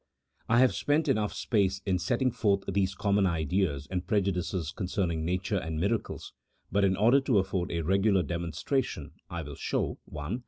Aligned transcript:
I 0.49 0.57
have 0.57 0.73
spent 0.73 1.07
enough 1.07 1.31
space 1.31 1.79
in 1.85 1.99
setting 1.99 2.31
forth 2.31 2.63
these 2.67 2.95
common 2.95 3.27
ideas 3.27 3.87
and 3.91 4.07
prejudices 4.07 4.71
concerning 4.71 5.23
nature 5.23 5.59
and 5.59 5.79
miracles, 5.79 6.33
but 6.71 6.83
in 6.83 6.97
order 6.97 7.21
to 7.21 7.37
afford 7.37 7.71
a 7.71 7.81
regular 7.81 8.23
demonstration 8.23 9.11
I 9.29 9.43
will 9.43 9.53
show— 9.53 9.99
I. 10.19 10.39